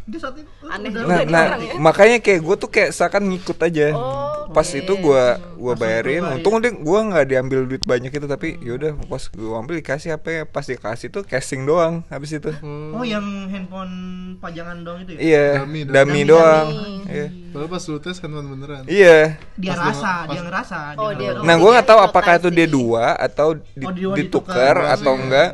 [0.06, 1.74] Dia saat itu Aneh udah- juga nah, nah orang ya.
[1.76, 4.78] makanya kayak gue tuh kayak seakan ngikut aja Oh, pas oke.
[4.78, 5.22] itu gue
[5.56, 9.74] gue bayarin untung deh gue nggak diambil duit banyak itu tapi yaudah pas gue ambil
[9.76, 12.54] dikasih apa pas dikasih tuh casing doang habis itu
[12.92, 13.94] Oh, yang handphone
[14.36, 15.18] pajangan doang itu ya?
[15.18, 16.20] iya Dummy, dummy, dummy.
[16.24, 16.94] doang Dummy.
[17.08, 18.82] iya Padahal pas lu tes handphone beneran.
[18.86, 19.18] iya
[19.56, 20.78] Dia Pas rasa, lu- dia ngerasa.
[20.94, 21.42] Oh, dia- ngerasa.
[21.42, 24.76] nah gue nggak tahu Dia apakah itu dia dua atau di, Oh, dia ditukar ditukar.
[24.94, 25.20] atau Iya.
[25.20, 25.50] enggak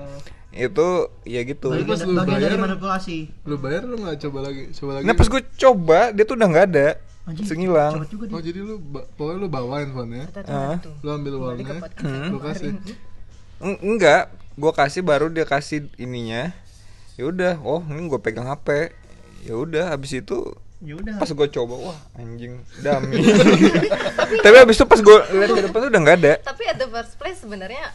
[0.55, 0.89] itu
[1.25, 3.19] ya gitu Tapi pas Bagian, lu bagian dari bayar- manipulasi.
[3.43, 5.05] Lu bayar lu nggak coba lagi, coba lagi.
[5.05, 6.89] nah pas gue coba dia tuh udah nggak ada
[7.23, 7.93] Anjing, sengilang.
[8.29, 8.77] Oh jadi lu
[9.15, 10.77] pokoknya lu bawa handphonenya, Kita Ah.
[10.77, 11.79] tuh lu ambil uangnya,
[12.29, 12.71] lu kasih.
[13.59, 16.53] Eng- enggak gue kasih baru dia kasih ininya
[17.13, 18.93] ya udah oh ini gue pegang hp
[19.43, 21.15] ya udah habis itu Ya udah.
[21.15, 23.23] pas gue coba wah anjing dami
[24.45, 26.85] tapi habis itu pas gue lihat ke depan tuh udah nggak ada tapi at the
[26.87, 27.87] first place sebenarnya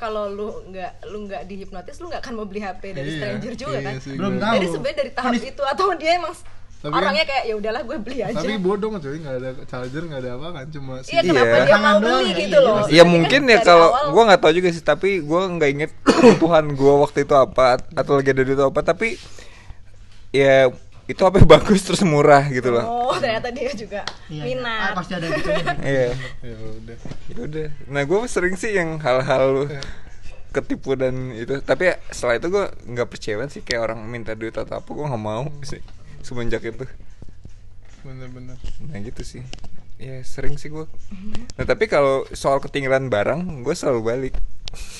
[0.00, 3.52] kalau lu nggak lu nggak dihipnotis lu nggak akan mau beli HP dari Iya, stranger
[3.54, 4.52] juga iya kan sih, Belum tahu.
[4.56, 6.34] jadi sebenarnya dari tahap Kondisi- itu atau dia emang
[6.80, 10.20] Tapi orangnya kayak ya udahlah gue beli aja Tapi bodong cuy, nggak ada charger, nggak
[10.22, 11.12] ada apa kan, cuma sih.
[11.12, 11.60] iya kenapa Iya.
[11.60, 13.88] dia Tangan mau doang beli ya, gitu iya, loh ya Berarti mungkin kan ya kalau
[14.08, 18.12] gue nggak tahu juga sih tapi gue nggak inget kebutuhan gue waktu itu apa atau
[18.16, 19.08] lagi ada itu apa tapi
[20.30, 20.72] ya
[21.10, 23.10] itu apa bagus terus murah gitu loh.
[23.10, 24.54] Oh ternyata dia juga Iya, iya.
[24.54, 24.94] minat.
[24.94, 25.50] Ah, pasti ada gitu.
[25.90, 26.14] iya.
[26.46, 26.98] Ya udah.
[27.26, 27.68] ya udah.
[27.90, 29.66] Nah gue sering sih yang hal-hal
[30.54, 31.58] ketipu dan itu.
[31.66, 35.06] Tapi ya, setelah itu gue nggak percaya sih kayak orang minta duit atau apa gue
[35.10, 35.82] nggak mau sih.
[36.22, 36.86] Semenjak itu.
[38.06, 38.56] Bener-bener.
[38.86, 39.42] nah gitu sih.
[40.00, 40.88] Ya sering sih gue
[41.60, 44.34] nah tapi kalau soal ketinggalan barang gue selalu balik.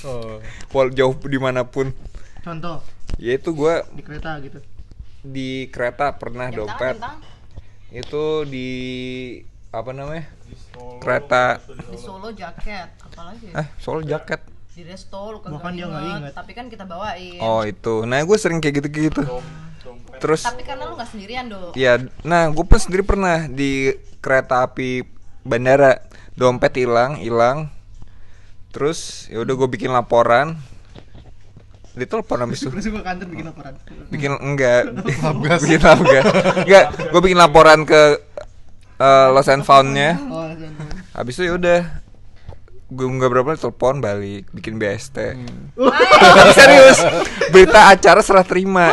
[0.02, 0.42] Oh.
[0.74, 1.94] wal jauh di mana pun.
[2.42, 2.82] Contoh?
[3.16, 4.58] Ya itu gue di kereta gitu.
[5.20, 7.20] Di kereta pernah Jam tangan, dompet jam tangan.
[7.90, 8.70] itu di
[9.70, 10.24] apa namanya
[10.98, 11.60] kereta.
[11.62, 13.60] Di Solo jaket apalagi ya?
[13.60, 14.40] ah soal jaket.
[14.70, 16.34] Di resto lu kagak Bahkan dia nggak inget, inget.
[16.34, 17.36] tapi kan kita bawain.
[17.38, 18.06] Oh itu.
[18.06, 19.24] Nah gue sering kayak gitu gitu
[20.20, 21.96] terus tapi karena lu nggak sendirian dong ya
[22.28, 25.04] nah gue pun sendiri pernah di kereta api
[25.42, 26.00] bandara.
[26.36, 27.68] Dompet hilang hilang.
[28.70, 30.56] Terus ya udah gue bikin laporan
[32.00, 32.68] ditelepon habis itu.
[32.68, 33.74] Terus gua kantor bikin laporan.
[34.08, 34.82] bikin enggak.
[35.62, 36.24] Bikin enggak
[36.58, 38.02] enggak gue bikin laporan ke
[38.96, 40.48] eh, lost and foundnya Oh,
[41.12, 41.80] habis itu ya udah.
[42.86, 46.50] Gue nggak berapa telepon balik bikin BST Hai.
[46.58, 46.98] serius.
[47.48, 48.90] Berita acara serah terima.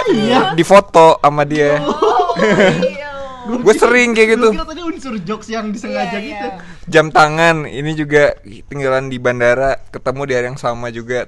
[0.53, 1.81] Di foto sama dia.
[1.81, 3.09] Oh iya.
[3.47, 4.49] Gue sering kayak gitu.
[4.51, 6.29] Kira tadi unsur jokes yang disengaja Iya, iya.
[6.29, 6.47] gitu.
[6.87, 11.25] jam tangan ini juga tinggalan di bandara ketemu di hari yang sama juga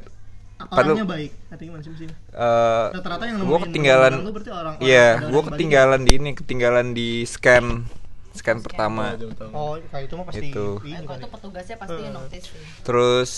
[0.61, 1.31] Orangnya baik.
[1.47, 5.29] Hati gimana sih eh Rata-rata yang gue ketinggalan barang lu berarti orang- orang- iya orang
[5.29, 7.65] gue ketinggalan di ini ketinggalan di scan
[8.31, 9.53] scan pertama Jam tangan.
[9.53, 10.67] Oh, kayak itu mah pasti Itu.
[10.81, 11.19] ini Eh, kalau kali.
[11.19, 13.31] itu petugasnya pasti notice sih terus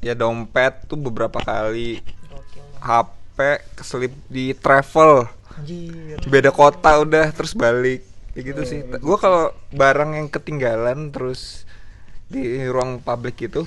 [0.00, 2.00] ya dompet tuh beberapa kali.
[2.80, 3.38] HP
[3.74, 6.18] keselip di travel Anjir.
[6.26, 11.62] beda kota udah terus balik kayak gitu sih gue kalau barang yang ketinggalan terus
[12.26, 13.62] di ruang publik itu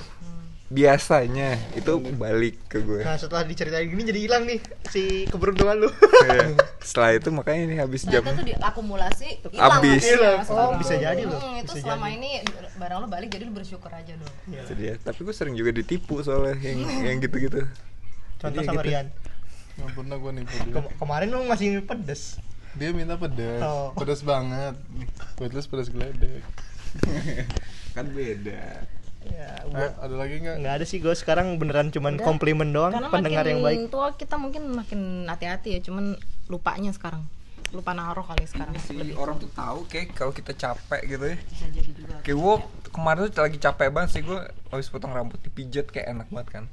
[0.66, 5.90] biasanya itu balik ke gue Nah, setelah diceritain gini jadi hilang nih si keberuntungan lu.
[6.26, 6.58] Iya.
[6.80, 10.02] setelah itu makanya ini habis jam Ternyata tuh diakumulasi hilang Habis.
[10.02, 10.40] Hilang.
[10.42, 10.66] sekarang.
[10.66, 11.38] Oh, bisa jadi loh.
[11.38, 12.16] Hmm, itu Bisa selama jadi.
[12.16, 12.30] ini
[12.76, 16.18] barang lo balik jadi lu bersyukur aja dong itu dia tapi gue sering juga ditipu
[16.20, 17.62] soalnya yang yang gitu-gitu
[18.36, 18.90] Contoh Jadi sama gitu.
[18.90, 19.06] Rian.
[19.76, 20.72] Nggak pernah gue nipu dia.
[20.72, 22.22] Kem- kemarin lu masih pedes.
[22.72, 23.88] Dia minta pedas, Oh.
[23.92, 24.74] pedas banget.
[25.34, 26.44] Pedas pedas geledek.
[27.94, 28.84] kan beda
[29.26, 30.56] Ya, Eh, ada lagi nggak?
[30.58, 32.24] nggak ada sih gue sekarang beneran cuman Udah.
[32.24, 33.78] komplimen doang karena pendengar makin yang baik.
[33.88, 36.14] tua kita mungkin makin hati-hati ya cuman
[36.46, 37.26] lupanya sekarang
[37.70, 41.36] lupa naruh kali sekarang si lebih orang tuh tahu kayak kalau kita capek gitu ya
[41.42, 42.54] bisa jadi juga kayak gue
[42.88, 44.38] kemarin tuh lagi capek banget sih gue
[44.70, 46.64] habis potong rambut dipijat kayak enak banget kan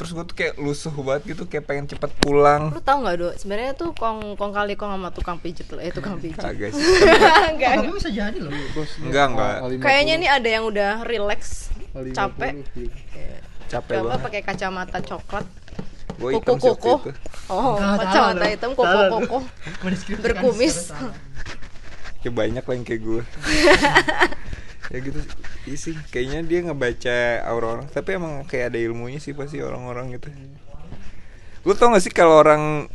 [0.00, 2.72] terus gue tuh kayak lusuh banget gitu kayak pengen cepet pulang.
[2.72, 5.92] Lu tau nggak do sebenarnya tuh kong kong kali kong sama tukang pijet lo eh
[5.92, 6.80] tukang pijet kagak sih.
[7.52, 8.48] Enggak tapi bisa jadi loh.
[8.72, 9.54] Bos, Enggak, enggak.
[9.60, 9.84] A50.
[9.84, 12.52] kayaknya ini ada yang udah relax A50, capek.
[13.68, 14.24] capek coba banget.
[14.24, 15.44] pakai kacamata coklat.
[16.16, 17.10] Gue kuku hitam kuku itu?
[17.52, 19.38] Oh kacamata hitam kuku
[19.84, 20.76] Mendeskripsikan Berkumis.
[22.20, 23.20] kayak banyak lah yang kayak gue
[24.90, 25.30] ya gitu sih.
[25.64, 27.86] Iya sih kayaknya dia ngebaca aura orang.
[27.88, 30.28] Tapi emang kayak ada ilmunya sih pasti orang-orang gitu.
[31.62, 32.88] Lu tau gak sih kalau orang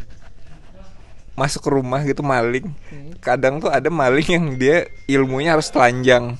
[1.36, 2.72] masuk ke rumah gitu maling
[3.20, 6.40] kadang tuh ada maling yang dia ilmunya harus telanjang.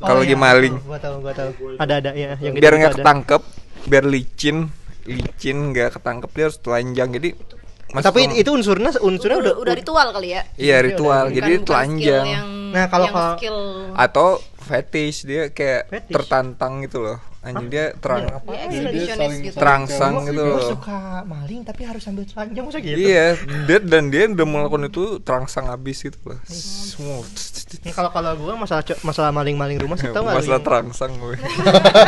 [0.00, 0.40] Kalau Oh, lagi iya.
[0.40, 0.74] maling.
[0.80, 1.50] Gua tahu, gua tahu.
[1.76, 2.10] Ada ada.
[2.16, 2.98] Ya yang biar gitu nggak ada.
[3.04, 3.42] ketangkep
[3.84, 4.56] biar licin
[5.04, 7.08] licin nggak ketangkep dia harus telanjang.
[7.12, 7.28] Jadi
[7.90, 10.42] masuk Tapi itu unsurnya unsurnya udah, udah udah ritual kali ya?
[10.56, 11.24] Iya ritual.
[11.28, 13.58] Bukan- jadi Bukan- telanjang yang, Nah, kalau- kalau- skill
[13.92, 14.28] atau
[14.70, 16.14] fetish dia kayak Fetish.
[16.14, 17.18] tertantang gitu loh.
[17.40, 18.52] Anjing dia terang apa?
[18.52, 19.56] Dia Jadi dia gitu.
[19.56, 23.00] terangsang gitu Gue suka maling tapi harus sambil telanjang masa gitu.
[23.00, 23.32] iya
[23.64, 27.24] dia dan dia udah melakukan itu terangsang habis gitu lah semua.
[27.80, 31.34] Ini kalau kalau gue masalah masalah maling-maling rumah sih tau nggak lu masalah terangsang gue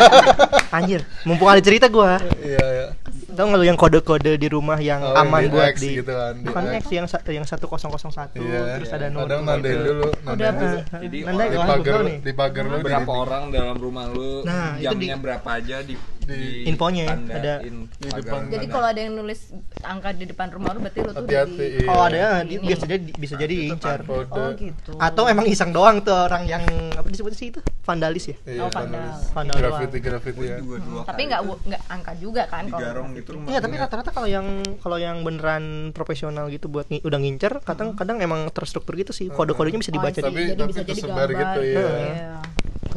[0.76, 2.10] Anjir, mumpung ada cerita gue
[2.44, 2.86] Iya ya.
[3.32, 5.88] Tau gak lu yang kode-kode di rumah yang Oh, aman yang di buat X di
[5.96, 6.72] gitu kan, di Bukan X.
[6.74, 8.60] X yang yang 1001 Iya.
[8.76, 9.82] terus ada nomor Kadang nomor nandain itu.
[9.82, 10.82] dulu, Udah nandain sih?
[10.92, 15.22] Jadi di oh, pagar di pagar lu berapa orang dalam rumah lu Nah, jamnya di-
[15.22, 17.70] berapa aja di, di- Infonya ya, ada di
[18.08, 18.40] depan.
[18.48, 19.40] Jadi kalau ada yang nulis
[19.80, 21.86] angka di depan rumah lu berarti lu tuh udah Hati-hati, di iya.
[21.86, 22.66] Kalau ada dia Ini.
[22.68, 23.98] bisa jadi bisa jadi incar.
[24.04, 24.90] Oh gitu.
[24.96, 27.60] Atau emang iseng doang tuh orang yang apa disebut sih itu?
[27.82, 28.36] Vandalis ya?
[28.44, 29.02] Iya, Oh, vandal.
[29.32, 30.56] Vandal Graffiti graffiti ya.
[30.58, 32.80] dua dua Tapi nggak nggak angka juga kan kalau
[33.12, 34.46] gitu Iya, tapi rata-rata kalau yang
[34.78, 39.26] kalau yang beneran profesional gitu buat udah ngincer, kadang kadang emang terstruktur gitu sih.
[39.28, 40.22] Kode-kodenya bisa dibaca Oh, I see.
[40.22, 41.38] di Tapi- jadi tapi bisa jadi tersebar gambar.
[41.58, 42.30] gitu, iya.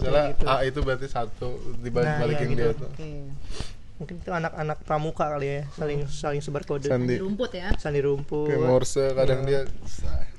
[0.06, 0.12] Iya.
[0.12, 0.46] Misalnya gitu.
[0.46, 1.50] A itu berarti satu
[1.82, 2.86] dibalikin Nah, iya, dia gitu.
[2.86, 2.90] tuh.
[2.94, 3.10] Oke.
[3.96, 6.92] mungkin itu anak-anak pramuka kali ya, saling saling sebar kode.
[6.92, 7.16] Sandi.
[7.16, 7.72] Di rumput ya.
[7.80, 8.52] Sandi rumput.
[8.52, 9.64] Kayak Morse kadang dia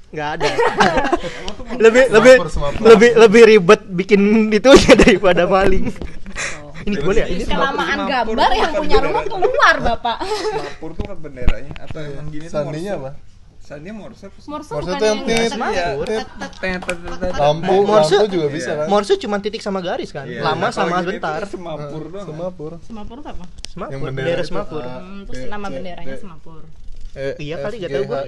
[0.06, 0.46] nggak ada
[1.84, 2.34] lebih lebih
[2.78, 5.90] lebih lebih ribet bikin itu daripada maling
[6.86, 10.16] ini boleh ya ini Kelamaan gambar yang punya rumah keluar bapak.
[10.22, 13.10] Semapur tuh kan benderanya atau emang gini tuh sandinya apa?
[13.66, 14.30] Sandinya Morse?
[14.30, 15.66] Morse Morse bukan yang yang tit, biasa.
[15.66, 15.86] Iya.
[15.90, 16.06] Semapur.
[17.34, 18.86] Lampu, Morse- juga bisa kan?
[18.86, 22.26] Morse cuma titik sama garis kan Iya, lama sama bentar Semapur doang.
[22.26, 22.72] Semapur.
[22.80, 23.44] Semapur itu apa?
[23.66, 24.82] semapur Yang bendera semapur.
[24.86, 26.14] Hmm, terus Kayak nama benderanya.
[26.14, 26.62] Semapur.
[27.16, 28.20] Iya kali, F, nggak G, tahu H, gua.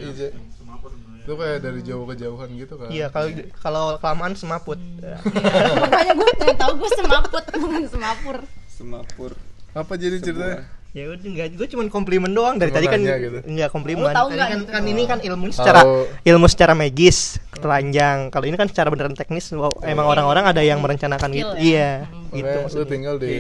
[1.21, 2.89] Itu kayak dari jauh ke jauhan gitu kan?
[2.89, 8.37] iya kalau kalau kelamaan semaput Makanya gue nggak tahu gue semaput bukan semapur.
[8.67, 9.33] Semapur.
[9.71, 10.65] Apa jadi ceritanya?
[10.99, 13.39] Ya udah enggak gue cuma komplimen doang dari Cuma tadi kan gitu.
[13.45, 15.95] enggak komplimen Lu tahu Tadi nggak kan, kan ini kan ilmu secara Tahu.
[16.25, 17.19] ilmu secara magis
[17.53, 21.55] telanjang kalau ini kan secara beneran teknis wow, emang orang-orang ada yang merencanakan Skill gitu
[21.55, 21.63] ya?
[21.63, 22.35] iya Hmm.
[22.35, 23.33] gitu lu maksudnya tinggal di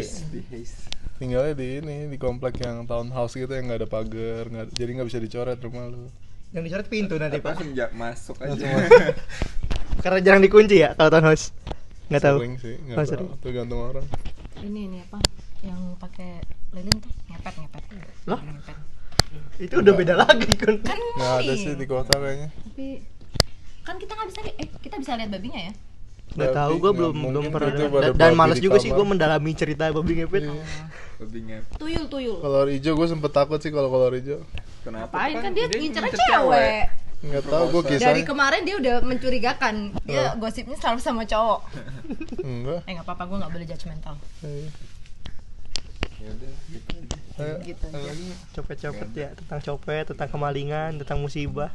[1.16, 5.08] tinggalnya di ini di komplek yang townhouse gitu yang nggak ada pagar, nggak jadi nggak
[5.08, 6.06] bisa dicoret rumah lu.
[6.48, 8.64] yang dicoret pintu nanti Apa pak sejak masuk aja.
[9.98, 11.50] karena jarang dikunci ya kalau townhouse
[12.08, 13.06] nggak tahu sih, Oh, nggak tahu.
[13.10, 13.28] sering.
[13.38, 14.06] Tergantung orang.
[14.58, 15.18] Ini ini apa?
[15.60, 16.30] Yang pakai
[16.72, 17.82] lilin tuh ngepet ngepet.
[18.28, 18.40] Loh?
[18.40, 18.76] Ngepet.
[19.60, 22.48] itu udah beda lagi kan Kan Nggak ada sih di kota kayaknya.
[22.48, 22.86] Tapi
[23.84, 25.72] kan kita nggak bisa eh kita bisa lihat babinya ya.
[26.28, 29.56] nggak tahu gue belum belum pernah itu dan, dan babi males juga sih gue mendalami
[29.56, 30.64] cerita babi ngepet Iya.
[31.18, 31.64] Lebih ngep.
[31.80, 32.36] Tuyul tuyul.
[32.38, 34.44] Kolor hijau gue sempet takut sih kalau kolor hijau.
[34.84, 35.08] Kenapa?
[35.08, 36.82] Apain kan dia ngincernya ngincer cewek.
[37.18, 38.12] Nggak tahu gue kisah.
[38.12, 39.74] Dari kemarin dia udah mencurigakan.
[40.06, 41.60] Dia gosipnya selalu sama cowok.
[42.44, 42.80] Enggak.
[42.86, 44.14] Eh nggak apa-apa gue nggak boleh judgmental.
[46.18, 46.94] Ya udah, gitu
[47.38, 47.60] aja.
[47.62, 47.86] Gitu.
[48.52, 51.70] copet-copet ya tentang copet tentang kemalingan tentang musibah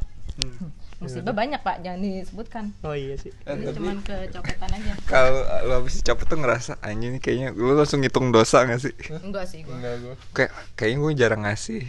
[0.94, 2.64] Musibah banyak pak, jangan disebutkan.
[2.80, 4.92] oh iya sih Eh, tapi Cuman kecopetan aja.
[5.06, 8.94] kalau lo habis dicopet tuh ngerasa anjing nih kayaknya lo langsung ngitung dosa gak sih?
[9.20, 9.70] Enggak sih gue.
[9.70, 10.14] Enggak gue.
[10.32, 11.80] Kayak kayaknya gue jarang ngasih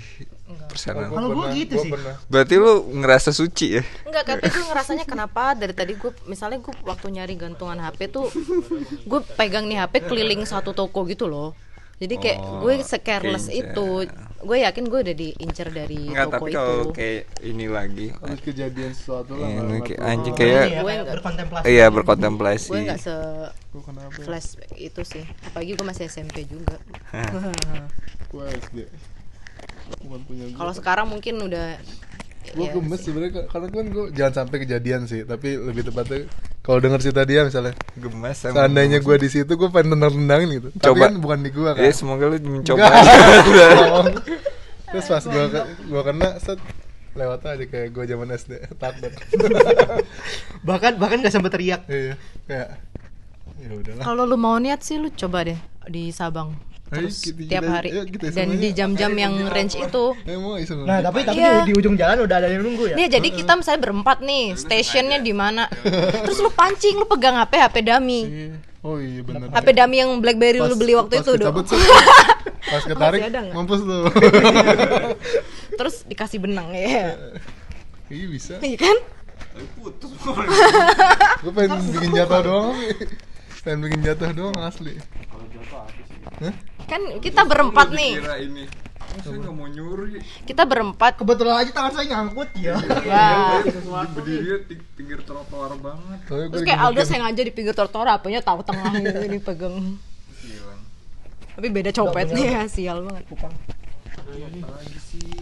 [0.67, 1.09] persenan.
[1.09, 1.91] Kalau gua pernah, gitu gua sih.
[1.93, 2.15] pernah.
[2.27, 3.83] Berarti lu ngerasa suci ya?
[4.05, 8.29] Enggak, tapi gue ngerasanya kenapa dari tadi gue misalnya gue waktu nyari gantungan HP tuh
[9.01, 11.57] gue pegang nih HP keliling satu toko gitu loh.
[11.95, 13.71] Jadi kayak Oh, gue secareless keincer.
[13.71, 13.87] itu.
[14.37, 16.59] Gue yakin gue udah diincer dari Enggak, toko tapi itu.
[16.59, 19.47] kalau kayak ini lagi Habis kejadian sesuatu lah.
[19.47, 22.67] Ini nggak- kayak nggak anjing kayak- ya, Gue kayak nggak- berkontemplasi Iya, berkontemplasi.
[22.67, 23.15] gue nggak se
[24.17, 25.23] flashback itu sih.
[25.45, 26.77] Apalagi gue masih SMP juga.
[28.29, 28.85] Gua SD.
[30.53, 31.79] Kalau sekarang mungkin udah
[32.53, 36.29] gue ya, gemes sebenarnya karena kan gue jangan sampai kejadian sih tapi lebih tepatnya
[36.65, 37.77] kalau denger cerita dia misalnya.
[37.93, 40.69] Gemes seandainya gue di situ gue pengen tendang tendangin gitu.
[40.73, 41.05] Tapi Coba.
[41.05, 42.81] kan bukan di gue kan Ya semoga lu mencoba.
[44.89, 45.45] Terus pas gue
[45.85, 46.57] gue kena set
[47.15, 49.13] lewat aja kayak gue zaman SD takut
[50.67, 51.85] bahkan bahkan nggak sampai teriak.
[51.85, 52.17] Iya
[52.49, 52.69] kayak
[53.61, 54.03] ya udahlah.
[54.03, 56.57] Kalau lu mau niat sih lu coba deh di Sabang.
[56.85, 58.77] Ayo, Terus kita- tiap hari kita dan di aja.
[58.79, 60.05] jam-jam yang range itu.
[60.81, 61.65] nah tapi tapi Iya.
[61.65, 64.53] di, di ujung jalan udah ada yang nunggu ya Nih jadi kita misalnya berempat nih,
[64.53, 65.65] stationnya di mana?
[66.23, 68.21] Terus lu pancing, lu pegang HP HP dummy.
[68.23, 68.49] Iya.
[68.81, 71.55] oh iya bener HP dummy yang BlackBerry lu beli waktu pas itu dong.
[72.67, 73.55] pas ketarik Masih ada nggak?
[73.55, 73.99] mampus lu
[75.77, 77.17] Terus dikasih benang ya.
[78.07, 78.97] iya bisa Iya kan?
[81.39, 82.75] gue pengen bikin jatuh doang
[83.59, 84.93] pengen bikin jatuh doang asli
[86.37, 86.53] Hah?
[86.85, 88.13] Kan kita berempat nih.
[88.17, 88.63] Kira ini.
[89.15, 90.19] Saya nggak mau nyuri.
[90.43, 91.15] Kita berempat.
[91.15, 92.75] kebetulan aja tangan saya nyangkut ya
[93.07, 93.63] Wah.
[94.11, 96.19] Berdiri di pinggir trotoar banget.
[96.51, 99.95] Terus kayak Aldo sengaja di pinggir trotoar apanya tahu tengah gitu ini pegang.
[101.55, 103.23] Tapi beda copetnya ya, sial banget.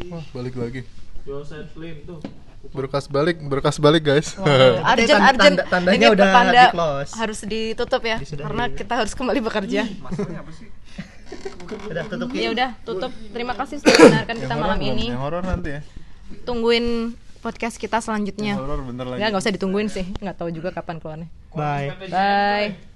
[0.07, 0.81] Wah, balik lagi
[2.63, 4.39] berkas balik berkas balik guys
[4.85, 7.11] Arjen, Tanda- Arjen, tanda- tandanya ini udah pertanda di-close.
[7.13, 8.43] harus ditutup ya, Disudahi.
[8.43, 9.81] karena kita harus kembali bekerja.
[9.99, 10.67] Masalahnya apa sih?
[11.89, 12.27] Udah tutup.
[12.35, 13.11] Ya udah tutup.
[13.31, 15.05] Terima kasih sudah mendengarkan kita malam ini.
[15.11, 15.81] Yang horor nanti ya.
[16.49, 17.13] tungguin
[17.45, 18.57] podcast kita selanjutnya.
[18.57, 19.19] Yang horor bentar lagi.
[19.21, 20.05] nggak nggak usah ditungguin sih.
[20.17, 21.27] Nggak tahu juga kapan keluarnya.
[21.53, 21.89] Bye.
[22.09, 22.92] Bye